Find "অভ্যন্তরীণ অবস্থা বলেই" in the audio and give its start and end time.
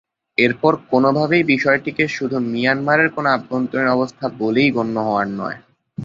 3.31-4.69